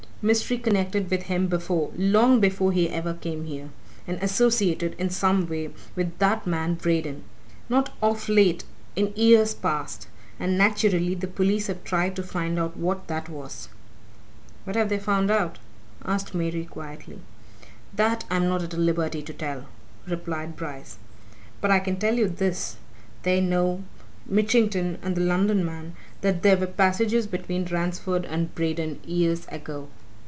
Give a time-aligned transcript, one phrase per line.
[0.23, 3.69] Mystery connected with him before long before he ever came here.
[4.05, 7.23] And associated, in some way, with that man Braden.
[7.69, 8.63] Not of late
[8.95, 10.07] in years past.
[10.39, 13.69] And, naturally, the police have tried to find out what that was."
[14.63, 15.57] "What have they found out?"
[16.05, 17.17] asked Mary quietly.
[17.91, 19.65] "That I'm not at liberty to tell,"
[20.07, 20.99] replied Bryce.
[21.61, 22.75] "But I can tell you this
[23.23, 23.83] they know,
[24.27, 29.87] Mitchington and the London man, that there were passages between Ransford and Braden years ago."